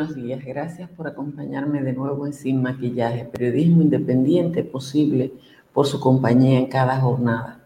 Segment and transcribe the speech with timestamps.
[0.00, 0.42] buenos días.
[0.42, 5.30] Gracias por acompañarme de nuevo en Sin Maquillaje, periodismo independiente posible
[5.74, 7.60] por su compañía en cada jornada.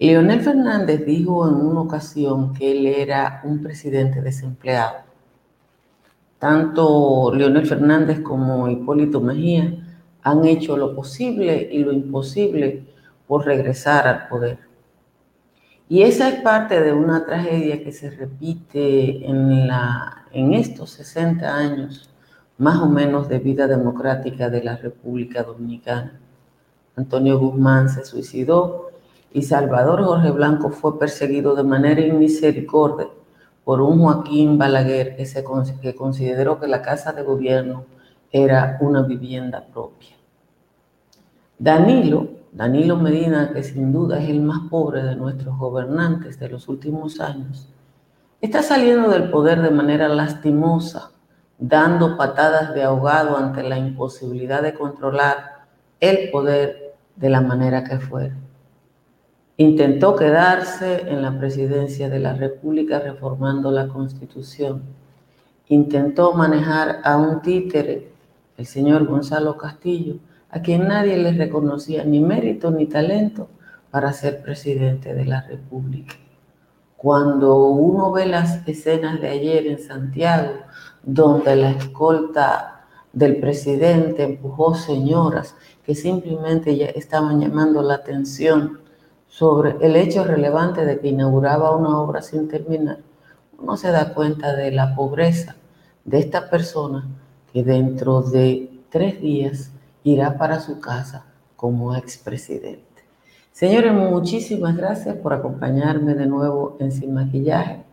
[0.00, 4.96] Leonel Fernández dijo en una ocasión que él era un presidente desempleado.
[6.40, 9.72] Tanto Leonel Fernández como Hipólito Mejía
[10.24, 12.82] han hecho lo posible y lo imposible
[13.28, 14.58] por regresar al poder.
[15.92, 21.54] Y esa es parte de una tragedia que se repite en, la, en estos 60
[21.54, 22.08] años
[22.56, 26.18] más o menos de vida democrática de la República Dominicana.
[26.96, 28.88] Antonio Guzmán se suicidó
[29.34, 33.08] y Salvador Jorge Blanco fue perseguido de manera inmisericordia
[33.62, 37.84] por un Joaquín Balaguer que, consideró que la casa de gobierno
[38.30, 40.16] era una vivienda propia.
[41.58, 46.68] Danilo, Danilo Medina, que sin duda es el más pobre de nuestros gobernantes de los
[46.68, 47.66] últimos años,
[48.42, 51.12] está saliendo del poder de manera lastimosa,
[51.58, 55.64] dando patadas de ahogado ante la imposibilidad de controlar
[55.98, 58.36] el poder de la manera que fuera.
[59.56, 64.82] Intentó quedarse en la presidencia de la República reformando la Constitución.
[65.68, 68.12] Intentó manejar a un títere,
[68.58, 70.16] el señor Gonzalo Castillo,
[70.52, 73.48] a quien nadie le reconocía ni mérito ni talento
[73.90, 76.14] para ser presidente de la República.
[76.96, 80.52] Cuando uno ve las escenas de ayer en Santiago,
[81.02, 88.78] donde la escolta del presidente empujó señoras que simplemente ya estaban llamando la atención
[89.26, 92.98] sobre el hecho relevante de que inauguraba una obra sin terminar,
[93.58, 95.56] uno se da cuenta de la pobreza
[96.04, 97.08] de esta persona
[97.52, 99.72] que dentro de tres días
[100.04, 101.26] irá para su casa
[101.56, 102.82] como expresidente.
[103.52, 107.84] Señores, muchísimas gracias por acompañarme de nuevo en Sin Maquillaje.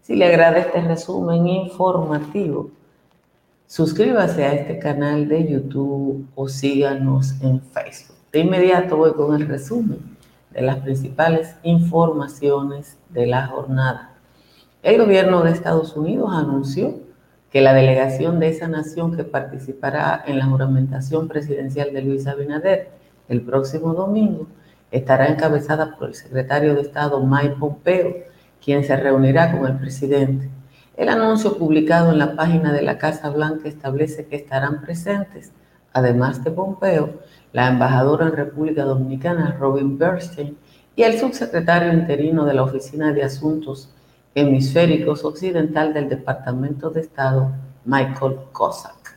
[0.00, 2.70] Si le agrada este resumen informativo,
[3.66, 8.16] suscríbase a este canal de YouTube o síganos en Facebook.
[8.32, 10.16] De inmediato voy con el resumen
[10.50, 14.14] de las principales informaciones de la jornada.
[14.82, 16.94] El gobierno de Estados Unidos anunció
[17.50, 22.90] que la delegación de esa nación que participará en la juramentación presidencial de Luis Abinader
[23.28, 24.46] el próximo domingo
[24.90, 28.14] estará encabezada por el secretario de Estado Mike Pompeo,
[28.64, 30.48] quien se reunirá con el presidente.
[30.96, 35.52] El anuncio publicado en la página de la Casa Blanca establece que estarán presentes,
[35.92, 37.20] además de Pompeo,
[37.52, 40.56] la embajadora en República Dominicana Robin Bernstein
[40.96, 43.94] y el subsecretario interino de la Oficina de Asuntos
[44.40, 47.52] hemisféricos occidental del Departamento de Estado,
[47.84, 49.16] Michael Cossack.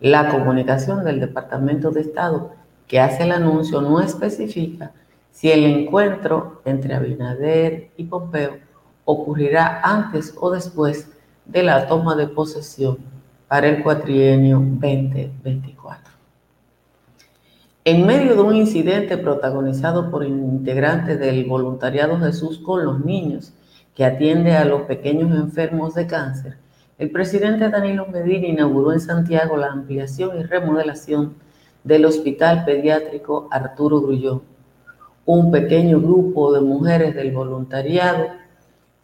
[0.00, 2.52] La comunicación del Departamento de Estado
[2.86, 4.92] que hace el anuncio no especifica
[5.30, 8.58] si el encuentro entre Abinader y Pompeo
[9.04, 11.10] ocurrirá antes o después
[11.44, 12.98] de la toma de posesión
[13.48, 16.12] para el cuatrienio 2024.
[17.86, 23.52] En medio de un incidente protagonizado por integrantes del voluntariado Jesús con los niños,
[23.94, 26.56] que atiende a los pequeños enfermos de cáncer,
[26.98, 31.34] el presidente Danilo Medina inauguró en Santiago la ampliación y remodelación
[31.82, 34.42] del Hospital Pediátrico Arturo Grullón.
[35.26, 38.28] Un pequeño grupo de mujeres del voluntariado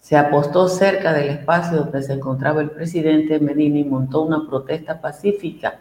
[0.00, 5.00] se apostó cerca del espacio donde se encontraba el presidente Medina y montó una protesta
[5.00, 5.80] pacífica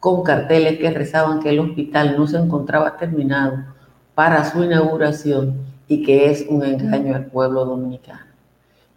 [0.00, 3.64] con carteles que rezaban que el hospital no se encontraba terminado
[4.14, 8.27] para su inauguración y que es un engaño al pueblo dominicano.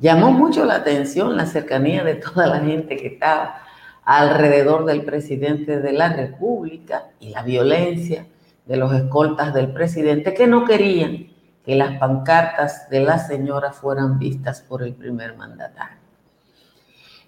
[0.02, 3.62] Llamó mucho la atención la cercanía de toda la gente que estaba
[4.04, 8.26] alrededor del presidente de la República y la violencia
[8.66, 11.28] de los escoltas del presidente que no querían
[11.64, 15.98] que las pancartas de la señora fueran vistas por el primer mandatario.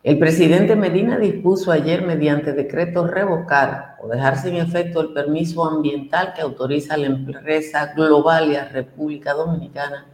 [0.01, 6.33] El presidente Medina dispuso ayer mediante decreto revocar o dejar sin efecto el permiso ambiental
[6.33, 10.07] que autoriza a la empresa Globalia República Dominicana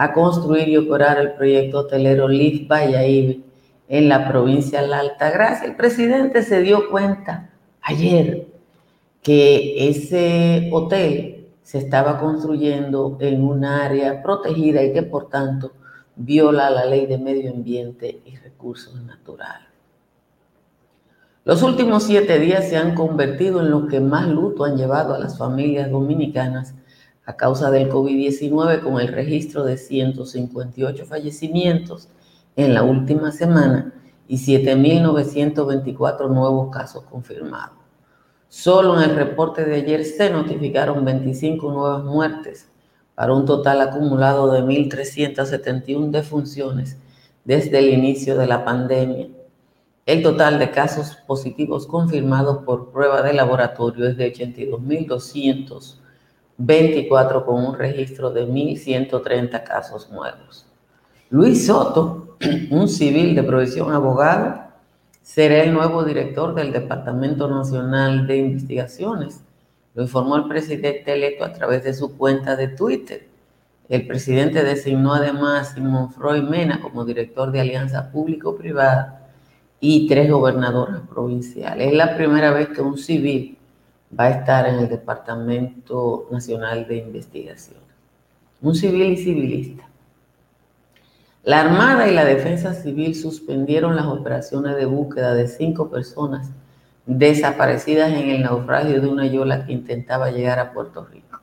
[0.00, 3.40] a construir y operar el proyecto hotelero Live Valladolid
[3.86, 5.68] en la provincia de La Altagracia.
[5.68, 7.50] El presidente se dio cuenta
[7.82, 8.46] ayer
[9.20, 15.72] que ese hotel se estaba construyendo en un área protegida y que por tanto
[16.16, 19.68] viola la ley de medio ambiente y recursos naturales.
[21.44, 25.18] Los últimos siete días se han convertido en los que más luto han llevado a
[25.18, 26.74] las familias dominicanas
[27.26, 32.08] a causa del COVID-19 con el registro de 158 fallecimientos
[32.56, 33.94] en la última semana
[34.26, 37.78] y 7.924 nuevos casos confirmados.
[38.48, 42.68] Solo en el reporte de ayer se notificaron 25 nuevas muertes
[43.14, 46.96] para un total acumulado de 1.371 defunciones
[47.44, 49.28] desde el inicio de la pandemia.
[50.06, 54.32] El total de casos positivos confirmados por prueba de laboratorio es de
[56.60, 60.66] 82.224 con un registro de 1.130 casos nuevos.
[61.30, 62.36] Luis Soto,
[62.70, 64.62] un civil de provisión abogado,
[65.22, 69.40] será el nuevo director del Departamento Nacional de Investigaciones.
[69.94, 73.28] Lo informó el presidente electo a través de su cuenta de Twitter.
[73.88, 79.28] El presidente designó además a Simón Freud Mena como director de Alianza Público-Privada
[79.80, 81.88] y tres gobernadoras provinciales.
[81.88, 83.58] Es la primera vez que un civil
[84.18, 87.78] va a estar en el Departamento Nacional de Investigación.
[88.60, 89.88] Un civil y civilista.
[91.42, 96.50] La Armada y la Defensa Civil suspendieron las operaciones de búsqueda de cinco personas
[97.06, 101.40] desaparecidas en el naufragio de una yola que intentaba llegar a Puerto Rico.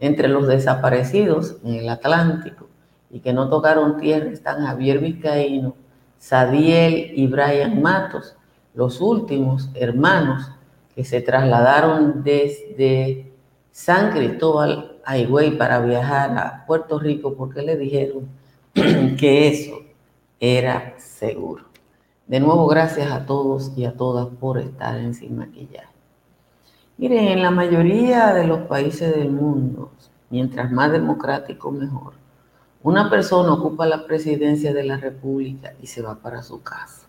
[0.00, 2.66] Entre los desaparecidos en el Atlántico
[3.10, 5.76] y que no tocaron tierra están Javier Vizcaíno,
[6.18, 8.34] Sadiel y Brian Matos,
[8.74, 10.50] los últimos hermanos
[10.94, 13.32] que se trasladaron desde
[13.70, 18.28] San Cristóbal a Higüey para viajar a Puerto Rico porque le dijeron
[18.74, 19.80] que eso
[20.38, 21.64] era seguro.
[22.26, 25.88] De nuevo, gracias a todos y a todas por estar en Sin Maquillaje.
[26.98, 29.90] Miren, en la mayoría de los países del mundo,
[30.30, 32.14] mientras más democrático, mejor.
[32.82, 37.06] Una persona ocupa la presidencia de la República y se va para su casa.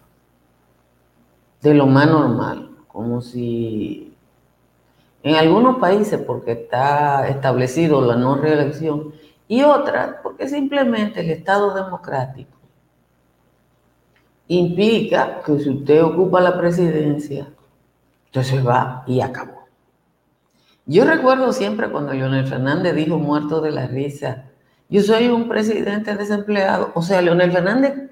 [1.62, 4.16] De lo más normal, como si
[5.24, 9.14] en algunos países porque está establecido la no reelección
[9.48, 12.58] y otras porque simplemente el Estado democrático
[14.48, 17.48] implica que si usted ocupa la presidencia,
[18.28, 19.64] entonces va y acabó.
[20.86, 24.46] Yo recuerdo siempre cuando Leonel Fernández dijo muerto de la risa,
[24.90, 26.92] yo soy un presidente desempleado.
[26.94, 28.12] O sea, Leonel Fernández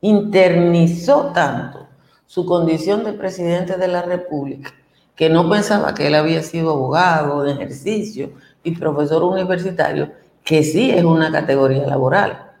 [0.00, 1.86] internizó tanto
[2.32, 4.72] su condición de presidente de la República
[5.14, 8.32] que no pensaba que él había sido abogado de ejercicio
[8.62, 10.10] y profesor universitario,
[10.42, 12.52] que sí es una categoría laboral.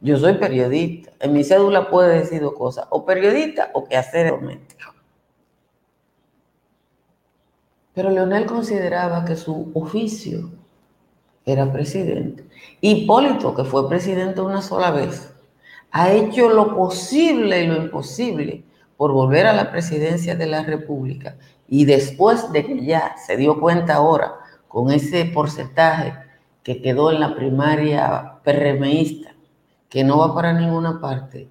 [0.00, 1.12] Yo soy periodista.
[1.20, 4.94] En mi cédula puede decir dos cosas, o periodista o que hacer doméstico.
[7.92, 10.48] Pero Leonel consideraba que su oficio
[11.44, 12.46] era presidente.
[12.80, 15.30] Hipólito, que fue presidente una sola vez,
[15.90, 18.64] ha hecho lo posible y lo imposible
[18.98, 21.36] por volver a la presidencia de la República.
[21.68, 24.34] Y después de que ya se dio cuenta ahora
[24.66, 26.12] con ese porcentaje
[26.64, 29.34] que quedó en la primaria PRMista,
[29.88, 31.48] que no va para ninguna parte,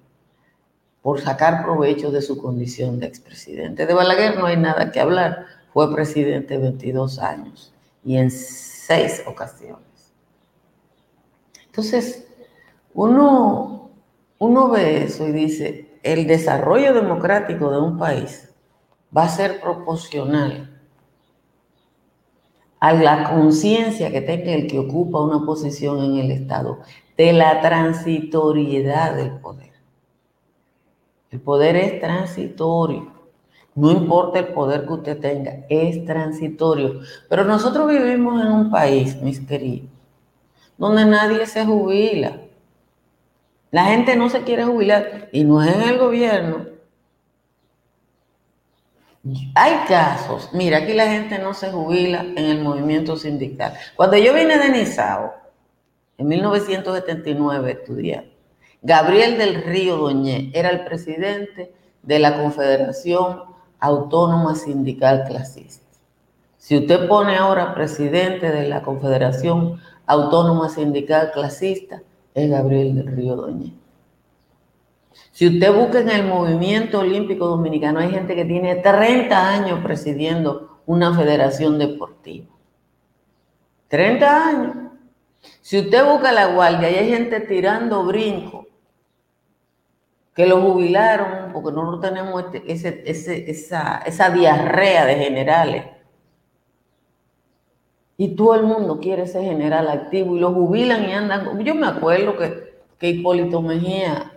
[1.00, 3.86] por sacar provecho de su condición de expresidente.
[3.86, 7.72] De Balaguer no hay nada que hablar, fue presidente 22 años
[8.04, 10.12] y en seis ocasiones.
[11.64, 12.28] Entonces,
[12.92, 13.90] uno,
[14.38, 18.54] uno ve eso y dice, el desarrollo democrático de un país
[19.16, 20.78] va a ser proporcional
[22.80, 26.78] a la conciencia que tenga el que ocupa una posición en el Estado
[27.16, 29.72] de la transitoriedad del poder.
[31.30, 33.12] El poder es transitorio.
[33.74, 37.00] No importa el poder que usted tenga, es transitorio.
[37.28, 39.88] Pero nosotros vivimos en un país, mis queridos,
[40.76, 42.40] donde nadie se jubila.
[43.70, 46.66] La gente no se quiere jubilar y no es en el gobierno.
[49.54, 53.74] Hay casos, mira, aquí la gente no se jubila en el movimiento sindical.
[53.94, 55.34] Cuando yo vine de Nizao,
[56.16, 58.32] en 1979 estudié,
[58.80, 63.42] Gabriel del Río Doñé era el presidente de la Confederación
[63.80, 65.86] Autónoma Sindical Clasista.
[66.56, 72.02] Si usted pone ahora presidente de la Confederación Autónoma Sindical Clasista,
[72.38, 73.74] es Gabriel del Río Doñé.
[75.32, 80.80] Si usted busca en el movimiento olímpico dominicano, hay gente que tiene 30 años presidiendo
[80.86, 82.46] una federación deportiva.
[83.88, 84.76] 30 años.
[85.60, 88.66] Si usted busca la guardia, hay gente tirando brinco,
[90.34, 95.97] que lo jubilaron porque no tenemos este, esa diarrea de generales
[98.20, 101.64] y todo el mundo quiere ser general activo y lo jubilan y andan.
[101.64, 104.32] Yo me acuerdo que, que Hipólito Mejía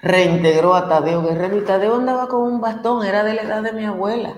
[0.00, 3.72] reintegró a Tadeo Guerrero y Tadeo andaba con un bastón, era de la edad de
[3.72, 4.34] mi abuela.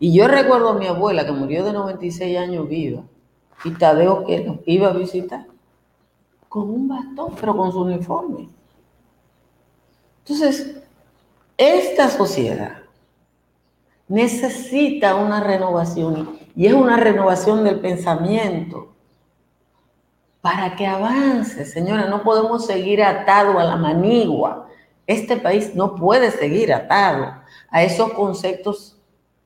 [0.00, 3.02] Y yo recuerdo a mi abuela que murió de 96 años viva
[3.64, 5.46] y Tadeo que iba a visitar
[6.48, 8.48] con un bastón, pero con su uniforme.
[10.20, 10.80] Entonces,
[11.58, 12.83] esta sociedad
[14.08, 18.90] necesita una renovación y es una renovación del pensamiento.
[20.40, 22.06] para que avance, señora.
[22.06, 24.68] No podemos seguir atado a la manigua.
[25.06, 27.32] Este país no puede seguir atado
[27.70, 28.94] a esos conceptos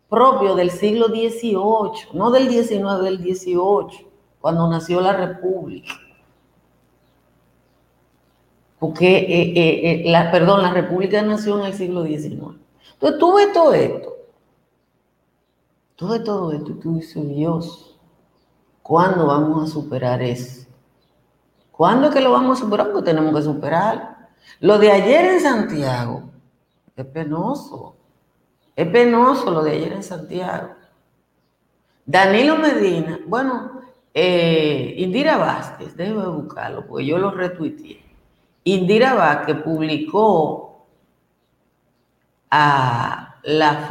[0.08, 4.08] propios del siglo XVIII, no del XIX, del XVIII,
[4.40, 5.92] cuando nació la República.
[8.80, 12.56] Porque, eh, eh, eh, la, perdón, la República nació en el siglo XIX.
[12.94, 14.17] Entonces tú todo esto.
[15.98, 16.14] Todo
[16.52, 17.98] esto tú dices, Dios,
[18.82, 20.64] ¿cuándo vamos a superar eso?
[21.72, 22.92] ¿Cuándo es que lo vamos a superar?
[22.92, 24.28] Porque tenemos que superar.
[24.60, 26.22] Lo de ayer en Santiago
[26.94, 27.96] es penoso.
[28.76, 30.68] Es penoso lo de ayer en Santiago.
[32.06, 33.82] Danilo Medina, bueno,
[34.14, 38.04] Indira Vázquez, déjeme buscarlo, porque yo lo retuiteé.
[38.62, 40.86] Indira Vázquez publicó
[42.52, 43.88] a las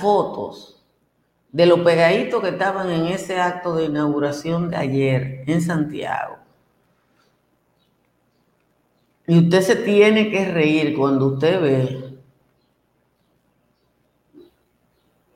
[0.00, 0.75] fotos
[1.52, 6.36] de los pegaditos que estaban en ese acto de inauguración de ayer en Santiago.
[9.26, 12.18] Y usted se tiene que reír cuando usted ve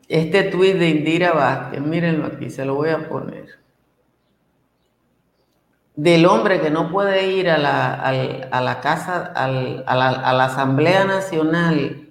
[0.09, 1.81] este tuit de Indira Vázquez.
[1.81, 3.61] Mírenlo aquí, se lo voy a poner
[6.03, 12.09] del hombre que no puede ir a la, casa, a, la, Asamblea Nacional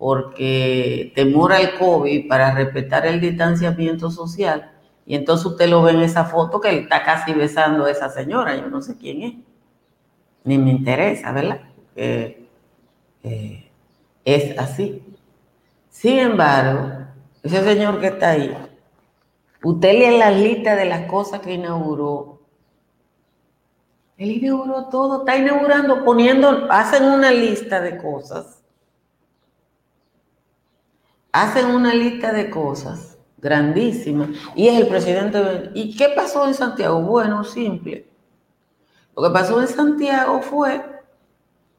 [0.00, 4.72] porque temora al COVID para respetar el distanciamiento social,
[5.04, 8.08] y entonces usted lo ve en esa foto que él está casi besando a esa
[8.08, 9.34] señora, yo no sé quién es,
[10.44, 11.60] ni me interesa, ¿verdad?
[11.96, 12.46] Eh,
[14.24, 15.02] es así.
[15.90, 16.92] Sin embargo,
[17.42, 18.56] ese señor que está ahí,
[19.62, 22.40] usted lee la lista de las cosas que inauguró
[24.16, 28.59] él inauguró todo, está inaugurando, poniendo, hacen una lista de cosas.
[31.32, 33.10] Hacen una lista de cosas
[33.40, 34.30] grandísima.
[34.54, 35.70] Y es el presidente.
[35.74, 37.00] ¿Y qué pasó en Santiago?
[37.02, 38.06] Bueno, simple.
[39.16, 40.84] Lo que pasó en Santiago fue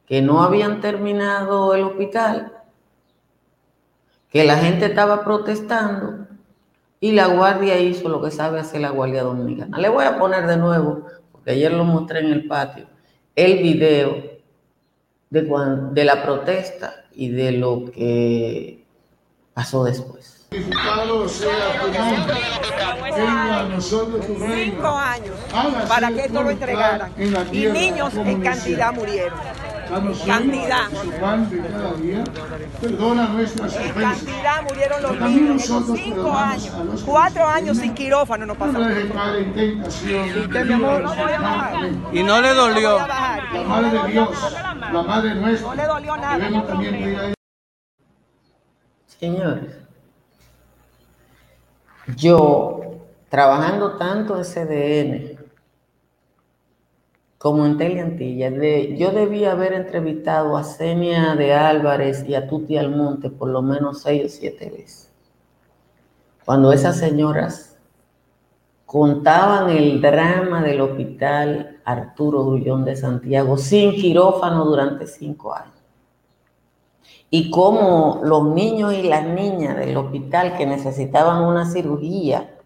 [0.06, 2.52] que no habían terminado el hospital,
[4.30, 6.28] que la gente estaba protestando
[7.00, 9.78] y la guardia hizo lo que sabe hacer la guardia dominicana.
[9.78, 11.06] Le voy a poner de nuevo
[11.44, 12.88] que ayer lo mostré en el patio,
[13.36, 14.22] el video
[15.30, 18.81] de, de la protesta y de lo que
[19.62, 20.48] pasó después.
[20.52, 20.80] Cinco
[24.90, 25.36] años
[25.88, 27.14] para que esto lo entregaran
[27.52, 29.40] y niños en cantidad murieron
[30.26, 30.88] cantidad.
[32.82, 32.98] En
[33.94, 35.70] cantidad murieron los niños.
[35.96, 38.92] cinco años, cuatro años sin quirófano no pasaron.
[42.12, 42.98] Y no le dolió.
[42.98, 44.30] La madre de Dios,
[44.92, 45.68] la madre nuestra.
[45.68, 46.50] No le dolió nada.
[49.22, 49.78] Señores,
[52.18, 52.82] yo
[53.30, 55.42] trabajando tanto en CDN,
[57.38, 58.50] como en Teleantilla.
[58.96, 64.02] Yo debía haber entrevistado a Senia de Álvarez y a Tuti Almonte por lo menos
[64.02, 65.12] seis o siete veces.
[66.44, 67.78] Cuando esas señoras
[68.88, 75.81] contaban el drama del hospital Arturo Grullón de Santiago sin quirófano durante cinco años.
[77.32, 82.58] Y cómo los niños y las niñas del hospital que necesitaban una cirugía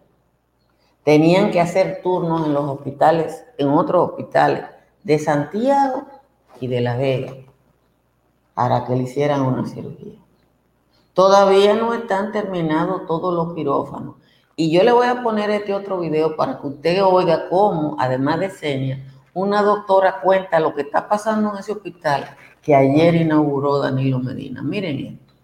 [1.04, 4.64] tenían que hacer turnos en los hospitales, en otros hospitales
[5.04, 6.02] de Santiago
[6.60, 7.32] y de La Vega
[8.54, 10.18] para que le hicieran una cirugía.
[11.14, 14.16] Todavía no están terminados todos los quirófanos.
[14.56, 18.40] Y yo le voy a poner este otro video para que usted oiga cómo, además
[18.40, 19.00] de señas,
[19.36, 22.24] una doctora cuenta lo que está pasando en ese hospital
[22.62, 24.62] que ayer inauguró Danilo Medina.
[24.62, 25.34] Miren esto.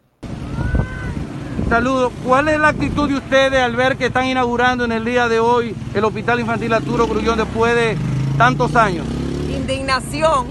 [1.68, 2.10] Saludos.
[2.24, 5.40] ¿Cuál es la actitud de ustedes al ver que están inaugurando en el día de
[5.40, 7.98] hoy el Hospital Infantil Arturo Grullón después de
[8.38, 9.06] tantos años?
[9.50, 10.46] Indignación,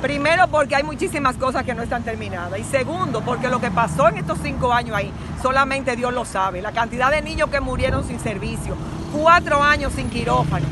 [0.00, 4.08] primero porque hay muchísimas cosas que no están terminadas y segundo porque lo que pasó
[4.08, 5.12] en estos cinco años ahí,
[5.42, 6.62] solamente Dios lo sabe.
[6.62, 8.74] La cantidad de niños que murieron sin servicio,
[9.12, 10.66] cuatro años sin quirófano,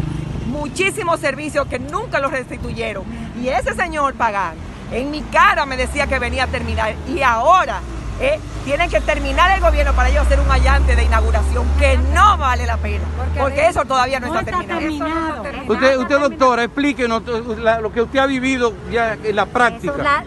[0.47, 3.05] muchísimos servicios que nunca los restituyeron
[3.41, 4.55] y ese señor Pagán
[4.93, 7.81] en mi cara me decía que venía a terminar y ahora
[8.21, 8.39] ¿eh?
[8.65, 12.67] tienen que terminar el gobierno para ellos hacer un allante de inauguración que no vale
[12.67, 13.05] la pena,
[13.39, 15.43] porque, eso todavía no, está, terminado.
[15.67, 20.25] Usted, usted, doctora, explíquenos lo que usted ha vivido ya en la práctica.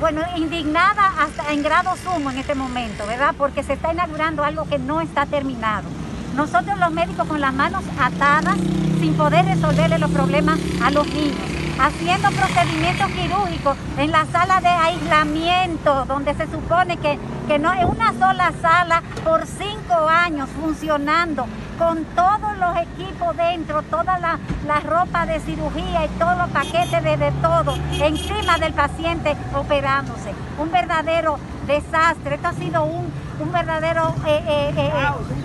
[0.00, 3.34] bueno, indignada hasta en grado sumo en este momento, ¿verdad?
[3.36, 5.88] Porque se está inaugurando algo que no está terminado.
[6.34, 8.56] Nosotros los médicos con las manos atadas,
[9.00, 14.68] sin poder resolverle los problemas a los niños haciendo procedimientos quirúrgicos en la sala de
[14.68, 21.46] aislamiento, donde se supone que, que no es una sola sala por cinco años funcionando
[21.78, 27.02] con todos los equipos dentro, toda la, la ropa de cirugía y todos los paquetes
[27.04, 30.34] de, de todo encima del paciente operándose.
[30.58, 32.34] Un verdadero desastre.
[32.34, 34.92] Esto ha sido un, un verdadero eh, eh, eh,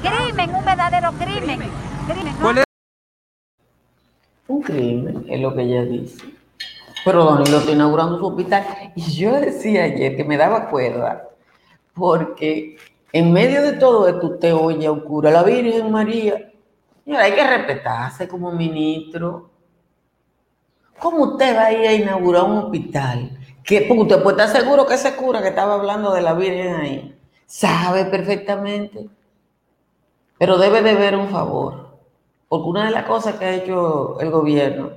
[0.01, 1.69] crimen, un verdadero crimen.
[2.07, 2.41] crimen, ¿no?
[2.41, 2.63] ¿Cuál es
[4.47, 6.25] Un crimen, es lo que ella dice.
[7.05, 8.65] Pero Danilo está inaugurando su hospital.
[8.95, 11.29] Y yo decía ayer que me daba cuerda,
[11.93, 12.77] porque
[13.11, 16.51] en medio de todo esto usted oye a un cura, la Virgen María.
[17.05, 19.49] Y hay que respetarse como ministro.
[20.99, 23.37] ¿Cómo usted va a ir a inaugurar un hospital?
[23.63, 26.75] Que, porque usted puede estar seguro que ese cura que estaba hablando de la Virgen
[26.75, 27.12] ahí
[27.53, 29.07] sabe perfectamente,
[30.39, 31.99] pero debe de ver un favor.
[32.49, 34.89] Porque una de las cosas que ha hecho el gobierno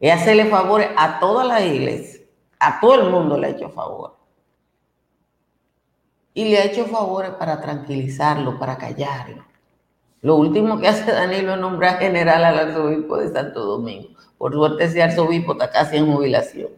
[0.00, 2.24] es hacerle favores a todas las iglesias,
[2.58, 4.16] a todo el mundo le ha hecho favor.
[6.34, 9.44] Y le ha hecho favores para tranquilizarlo, para callarlo.
[10.22, 14.08] Lo último que hace Danilo es nombrar general al arzobispo de Santo Domingo.
[14.36, 16.70] Por suerte ese arzobispo está casi en jubilación.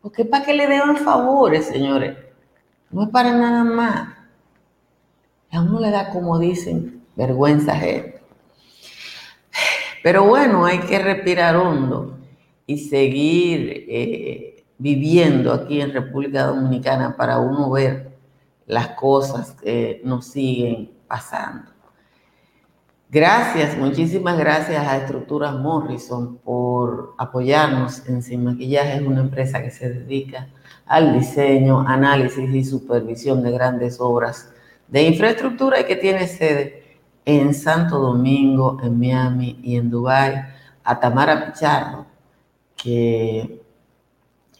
[0.00, 2.25] Porque para que le den favores, señores.
[2.90, 4.08] No es para nada más.
[5.50, 8.14] A uno le da, como dicen, vergüenza ajena.
[10.02, 12.18] Pero bueno, hay que respirar hondo
[12.66, 18.16] y seguir eh, viviendo aquí en República Dominicana para uno ver
[18.66, 21.75] las cosas que nos siguen pasando.
[23.08, 28.96] Gracias, muchísimas gracias a Estructuras Morrison por apoyarnos en Sin Maquillaje.
[28.96, 30.48] Es una empresa que se dedica
[30.86, 34.52] al diseño, análisis y supervisión de grandes obras
[34.88, 40.42] de infraestructura y que tiene sede en Santo Domingo, en Miami y en Dubái,
[40.82, 42.06] a Tamara Pichardo,
[42.76, 43.62] que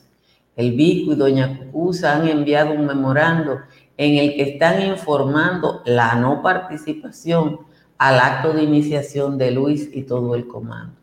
[0.55, 3.59] El Vico y Doña Cucusa han enviado un memorando
[3.97, 7.59] en el que están informando la no participación
[7.99, 10.95] al acto de iniciación de Luis y todo el comando.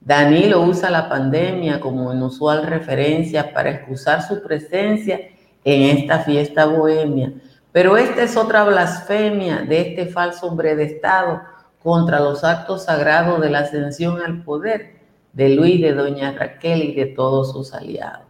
[0.00, 5.20] Danilo usa la pandemia como inusual referencia para excusar su presencia
[5.62, 7.34] en esta fiesta bohemia,
[7.76, 11.42] pero esta es otra blasfemia de este falso hombre de Estado
[11.82, 14.96] contra los actos sagrados de la ascensión al poder
[15.34, 18.24] de Luis, de Doña Raquel y de todos sus aliados.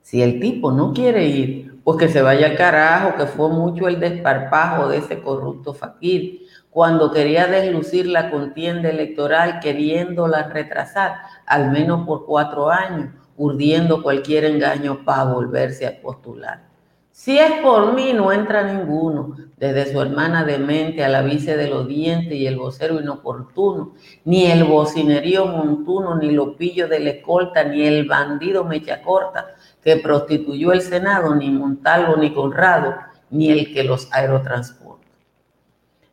[0.00, 3.88] Si el tipo no quiere ir, pues que se vaya al carajo, que fue mucho
[3.88, 11.70] el desparpajo de ese corrupto faquir cuando quería deslucir la contienda electoral, queriéndola retrasar, al
[11.70, 16.73] menos por cuatro años, urdiendo cualquier engaño para volverse a postular.
[17.16, 21.68] Si es por mí, no entra ninguno, desde su hermana demente a la vice de
[21.68, 27.10] los dientes y el vocero inoportuno, ni el bocinerío montuno, ni lo pillo de la
[27.10, 32.96] escolta, ni el bandido mecha corta que prostituyó el Senado, ni Montalvo, ni Conrado,
[33.30, 35.06] ni el que los aerotransporta.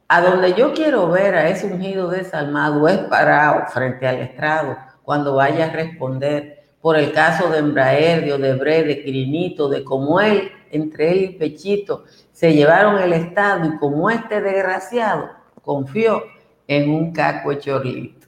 [0.08, 5.34] A donde yo quiero ver a ese ungido desalmado es parado frente al estrado cuando
[5.34, 10.52] vaya a responder por el caso de Embraer, de Odebrecht, de Quirinito, de cómo él,
[10.72, 15.30] entre él y Pechito, se llevaron el Estado y como este desgraciado
[15.62, 16.24] confió
[16.68, 18.28] en un caco chorlito.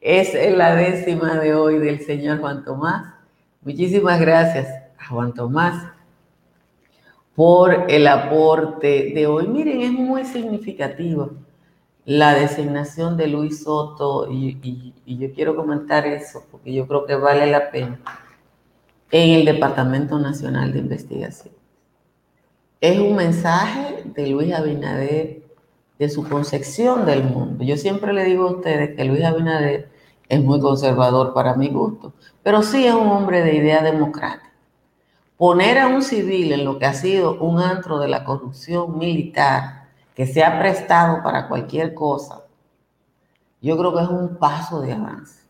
[0.00, 3.14] Esa es la décima de hoy del señor Juan Tomás.
[3.60, 4.66] Muchísimas gracias
[4.98, 5.92] a Juan Tomás
[7.34, 9.46] por el aporte de hoy.
[9.46, 11.28] Miren, es muy significativa
[12.04, 17.06] la designación de Luis Soto y, y, y, yo quiero comentar eso porque yo creo
[17.06, 18.00] que vale la pena
[19.12, 21.61] en el Departamento Nacional de Investigación.
[22.82, 25.44] Es un mensaje de Luis Abinader,
[26.00, 27.62] de su concepción del mundo.
[27.62, 29.88] Yo siempre le digo a ustedes que Luis Abinader
[30.28, 34.50] es muy conservador para mi gusto, pero sí es un hombre de idea democrática.
[35.36, 39.84] Poner a un civil en lo que ha sido un antro de la corrupción militar,
[40.16, 42.42] que se ha prestado para cualquier cosa,
[43.60, 45.40] yo creo que es un paso de avance.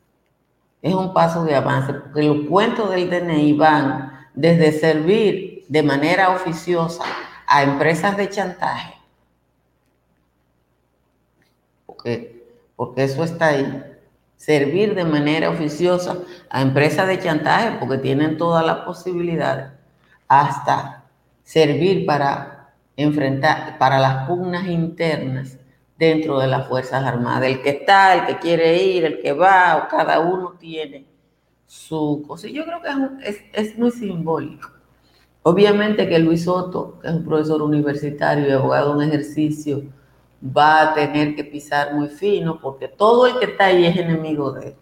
[0.82, 6.28] Es un paso de avance, porque los cuentos del DNI van desde servir de manera
[6.28, 7.02] oficiosa
[7.46, 8.92] a empresas de chantaje,
[11.86, 12.44] porque,
[12.76, 13.82] porque eso está ahí,
[14.36, 16.18] servir de manera oficiosa
[16.50, 19.70] a empresas de chantaje, porque tienen todas las posibilidades,
[20.28, 21.04] hasta
[21.42, 25.56] servir para enfrentar, para las pugnas internas
[25.96, 27.48] dentro de las Fuerzas Armadas.
[27.48, 31.06] El que está, el que quiere ir, el que va, cada uno tiene
[31.64, 32.46] su cosa.
[32.48, 34.71] Yo creo que es, es, muy simbólico.
[35.44, 39.82] Obviamente que Luis Soto, que es un profesor universitario y abogado en ejercicio,
[40.44, 44.52] va a tener que pisar muy fino porque todo el que está ahí es enemigo
[44.52, 44.74] de él.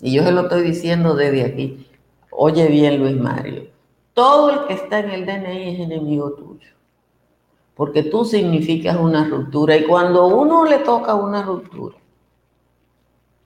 [0.00, 1.86] Y yo se lo estoy diciendo desde aquí.
[2.30, 3.68] Oye bien, Luis Mario.
[4.14, 6.70] Todo el que está en el DNI es enemigo tuyo.
[7.76, 9.76] Porque tú significas una ruptura.
[9.76, 11.96] Y cuando uno le toca una ruptura,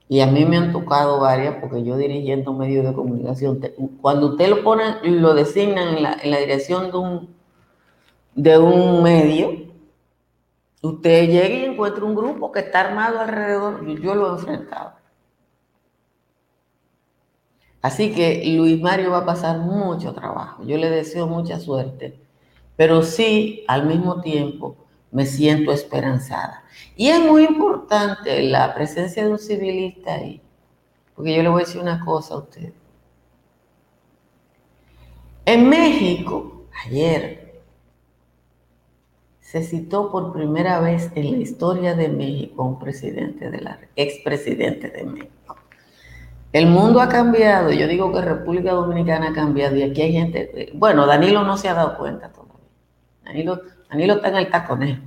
[0.08, 3.60] y a mí me han tocado varias, porque yo dirigiendo medios de comunicación,
[4.00, 7.34] cuando usted lo pone, lo designan en la, en la dirección de un,
[8.34, 9.66] de un medio,
[10.80, 14.92] usted llega y encuentra un grupo que está armado alrededor, yo lo he enfrentado.
[17.82, 22.20] Así que Luis Mario va a pasar mucho trabajo, yo le deseo mucha suerte,
[22.76, 24.76] pero sí, al mismo tiempo,
[25.16, 26.62] me siento esperanzada.
[26.94, 30.42] Y es muy importante la presencia de un civilista ahí,
[31.14, 32.70] porque yo le voy a decir una cosa a usted.
[35.46, 37.62] En México, ayer,
[39.40, 44.90] se citó por primera vez en la historia de México un presidente de la expresidente
[44.90, 45.56] de México.
[46.52, 50.72] El mundo ha cambiado, yo digo que República Dominicana ha cambiado y aquí hay gente,
[50.74, 52.56] bueno, Danilo no se ha dado cuenta todavía.
[53.24, 54.98] Danilo, Danilo está en el taconeo.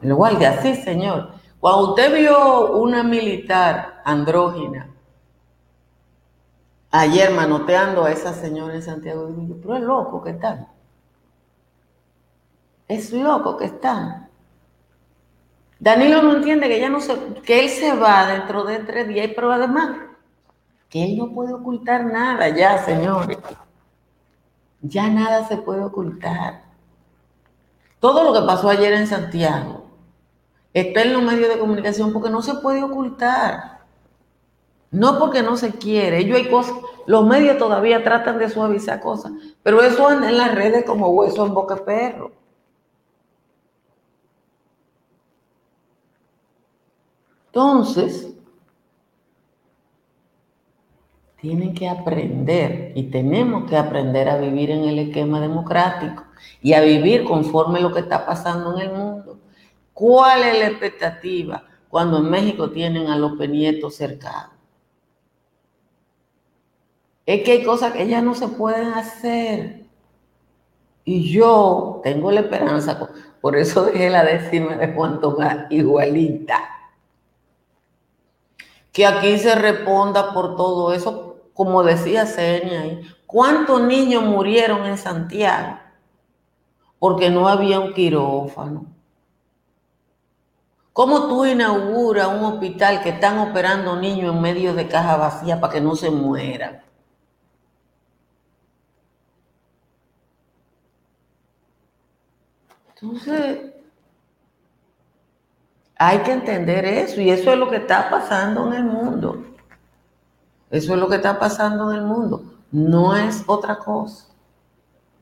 [0.00, 1.30] El guardia, sí, señor.
[1.60, 4.88] Cuando usted vio una militar andrógina
[6.90, 9.28] ayer manoteando a esa señora en Santiago,
[9.60, 10.68] pero es loco que están.
[12.88, 14.28] Es loco que están.
[15.78, 19.30] Danilo no entiende que ya no se, que él se va dentro de tres días,
[19.34, 19.98] pero además
[20.88, 23.38] que él no puede ocultar nada ya, señores.
[24.80, 26.65] Ya nada se puede ocultar.
[28.06, 29.82] Todo lo que pasó ayer en Santiago
[30.72, 33.80] está en los medios de comunicación porque no se puede ocultar.
[34.92, 36.18] No porque no se quiere.
[36.18, 39.32] Ellos hay cosas, los medios todavía tratan de suavizar cosas,
[39.64, 42.30] pero eso anda en las redes como hueso en boca de perro.
[47.46, 48.35] Entonces,
[51.46, 56.24] tienen que aprender y tenemos que aprender a vivir en el esquema democrático
[56.60, 59.38] y a vivir conforme lo que está pasando en el mundo.
[59.94, 64.56] ¿Cuál es la expectativa cuando en México tienen a los penietos cercados?
[67.24, 69.84] Es que hay cosas que ya no se pueden hacer.
[71.04, 72.98] Y yo tengo la esperanza,
[73.40, 76.70] por eso dejé la décima de Juan Tomás igualita.
[78.92, 81.25] Que aquí se responda por todo eso,
[81.56, 85.78] como decía Senia ¿Cuántos niños murieron en Santiago?
[86.98, 88.86] Porque no había un quirófano.
[90.92, 95.72] ¿Cómo tú inauguras un hospital que están operando niños en medio de caja vacía para
[95.72, 96.82] que no se mueran?
[102.94, 103.74] Entonces,
[105.96, 109.55] hay que entender eso y eso es lo que está pasando en el mundo.
[110.76, 112.42] Eso es lo que está pasando en el mundo.
[112.70, 114.26] No es otra cosa.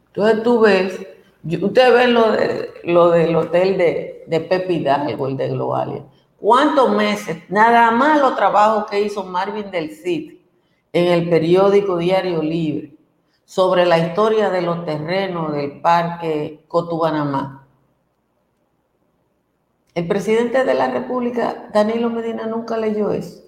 [0.08, 1.06] Entonces tú ves
[1.46, 6.02] Usted ve lo, de, lo del hotel de, de Pepe Hidalgo, el de Globalia.
[6.40, 7.38] ¿Cuántos meses?
[7.50, 10.38] Nada más los trabajos que hizo Marvin del Cid
[10.92, 12.96] en el periódico Diario Libre
[13.44, 17.66] sobre la historia de los terrenos del parque Cotubanamá.
[19.94, 23.43] El presidente de la República, Danilo Medina, nunca leyó eso.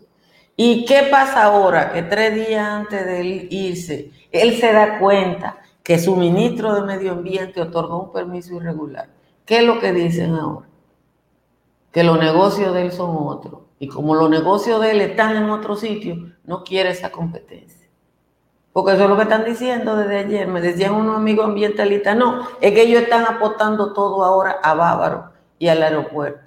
[0.56, 1.92] ¿Y qué pasa ahora?
[1.92, 7.12] Que tres días antes de irse, él se da cuenta que su ministro de Medio
[7.12, 9.08] Ambiente otorgó un permiso irregular.
[9.44, 10.66] ¿Qué es lo que dicen ahora?
[11.92, 13.60] Que los negocios de él son otros.
[13.78, 17.86] Y como los negocios de él están en otro sitio, no quiere esa competencia.
[18.72, 20.48] Porque eso es lo que están diciendo desde ayer.
[20.48, 25.30] Me decían unos amigos ambientalistas, no, es que ellos están apostando todo ahora a Bávaro
[25.58, 26.45] y al aeropuerto.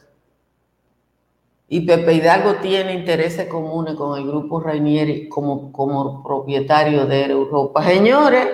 [1.71, 7.83] Y Pepe Hidalgo tiene intereses comunes con el grupo Rainieri como, como propietario de Europa.
[7.83, 8.47] Señores,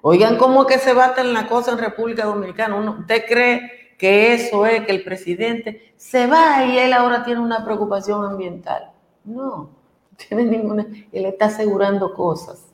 [0.00, 2.78] oigan cómo que se baten la cosa en República Dominicana.
[3.00, 7.64] ¿Usted cree que eso es que el presidente se va y él ahora tiene una
[7.64, 8.92] preocupación ambiental?
[9.24, 9.70] No, no
[10.16, 10.86] tiene ninguna.
[11.10, 12.64] Él está asegurando cosas.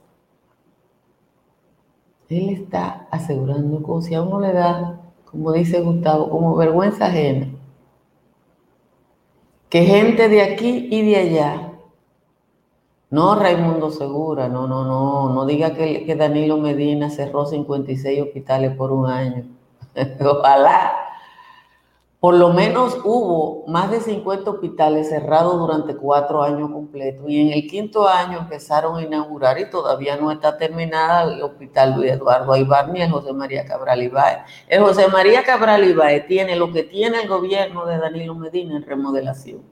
[2.28, 7.49] Él está asegurando cosas y a uno le da, como dice Gustavo, como vergüenza ajena
[9.70, 11.72] que gente de aquí y de allá,
[13.08, 18.76] no Raimundo Segura, no, no, no, no diga que, que Danilo Medina cerró 56 hospitales
[18.76, 19.44] por un año.
[20.20, 21.09] Ojalá.
[22.20, 27.54] Por lo menos hubo más de 50 hospitales cerrados durante cuatro años completos y en
[27.54, 32.52] el quinto año empezaron a inaugurar y todavía no está terminada el hospital Luis Eduardo
[32.52, 34.40] Aybar ni el José María Cabral Ibáez.
[34.68, 38.82] El José María Cabral Ibáez tiene lo que tiene el gobierno de Danilo Medina en
[38.82, 39.62] remodelación.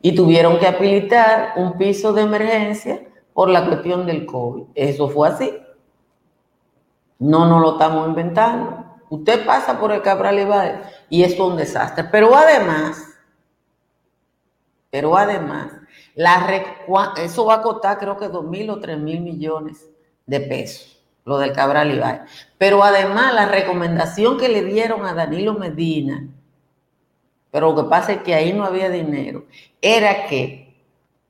[0.00, 3.02] Y tuvieron que habilitar un piso de emergencia
[3.34, 4.68] por la cuestión del COVID.
[4.74, 5.52] Eso fue así.
[7.18, 8.84] No nos lo estamos inventando.
[9.10, 12.04] Usted pasa por el Cabral Ibáez y es un desastre.
[12.04, 13.02] Pero además,
[14.90, 15.72] pero además,
[16.14, 16.64] la
[17.18, 19.90] eso va a costar creo que dos mil o tres mil millones
[20.26, 22.22] de pesos, lo del Cabral Ibáez.
[22.58, 26.26] Pero además, la recomendación que le dieron a Danilo Medina,
[27.50, 29.44] pero lo que pasa es que ahí no había dinero,
[29.80, 30.66] era que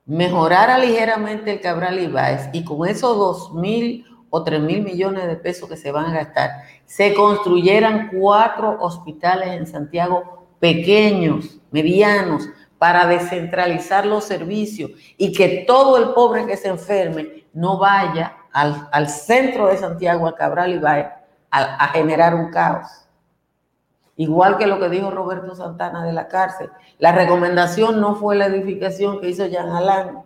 [0.06, 4.04] mejorara ligeramente el Cabral Ibáez y con esos dos mil
[4.36, 6.50] o tres mil millones de pesos que se van a gastar,
[6.84, 15.96] se construyeran cuatro hospitales en Santiago pequeños, medianos, para descentralizar los servicios y que todo
[15.96, 21.22] el pobre que se enferme no vaya al, centro de Santiago, al Cabral y vaya
[21.50, 23.08] a, a generar un caos.
[24.16, 26.70] Igual que lo que dijo Roberto Santana de la cárcel.
[26.98, 30.18] La recomendación no fue la edificación que hizo Jean Alain,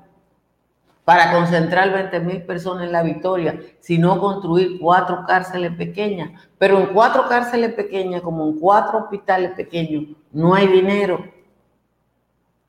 [1.05, 6.31] para concentrar 20 mil personas en la victoria, sino construir cuatro cárceles pequeñas.
[6.59, 11.25] Pero en cuatro cárceles pequeñas, como en cuatro hospitales pequeños, no hay dinero.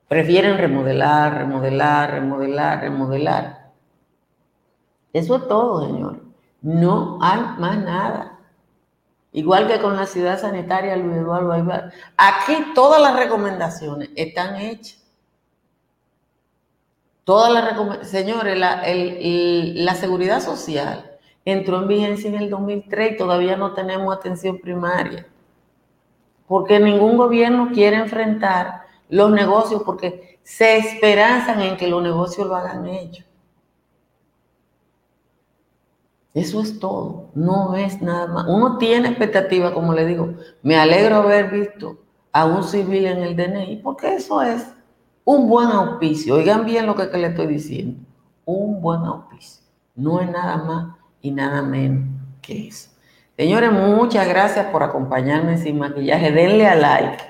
[0.08, 3.72] Prefieren remodelar, remodelar, remodelar, remodelar.
[5.14, 6.22] Eso es todo, señor.
[6.62, 8.40] No hay más nada.
[9.34, 11.92] Igual que con la ciudad sanitaria Luis Eduardo Aybar.
[12.18, 15.01] Aquí todas las recomendaciones están hechas.
[17.24, 21.12] Todas las señores, la, la seguridad social
[21.46, 25.28] entró en vigencia en el 2003 y todavía no tenemos atención primaria.
[26.48, 32.56] Porque ningún gobierno quiere enfrentar los negocios porque se esperanzan en que los negocios lo
[32.56, 33.26] hagan ellos.
[36.34, 38.46] Eso es todo, no es nada más.
[38.48, 42.00] Uno tiene expectativa, como le digo, me alegro haber visto
[42.32, 44.66] a un civil en el DNI, porque eso es
[45.26, 46.36] un buen auspicio.
[46.36, 48.00] Oigan bien lo que, le estoy diciendo.
[48.46, 49.64] Un buen auspicio.
[49.96, 52.08] No es nada más y nada menos
[52.42, 52.90] que eso.
[53.38, 56.32] Señores, muchas gracias por acompañarme sin maquillaje.
[56.32, 57.24] Denle a like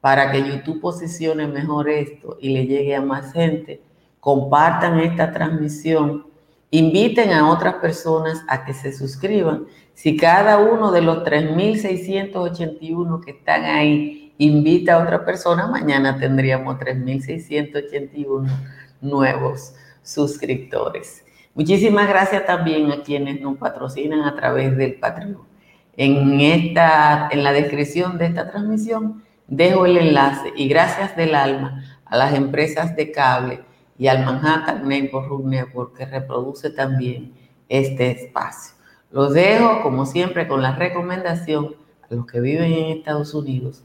[0.00, 3.82] para que YouTube posicione mejor esto y le llegue a más gente.
[4.20, 6.26] Compartan esta transmisión.
[6.70, 9.66] Inviten a otras personas a que se suscriban.
[9.94, 16.78] Si cada uno de los 3.681 que están ahí invita a otra persona, mañana tendríamos
[16.78, 18.48] 3.681
[19.00, 21.24] nuevos suscriptores.
[21.54, 25.38] Muchísimas gracias también a quienes nos patrocinan a través del Patreon.
[25.96, 31.84] En, esta, en la descripción de esta transmisión dejo el enlace y gracias del alma
[32.06, 33.60] a las empresas de cable
[33.98, 37.34] y al Manhattan Neighborhood Network que reproduce también
[37.68, 38.74] este espacio.
[39.10, 43.84] Los dejo, como siempre, con la recomendación a los que viven en Estados Unidos